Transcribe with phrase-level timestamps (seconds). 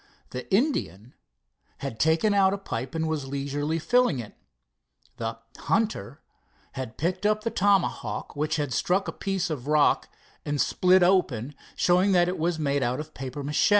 [0.31, 1.13] The "Indian"
[1.77, 4.33] had taken out a pipe and was leisurely filling it.
[5.17, 6.23] The "hunter"
[6.71, 10.09] had picked up the "tomahawk", which had struck a piece of rock
[10.43, 13.69] and split open, showing that it was made of papier mache.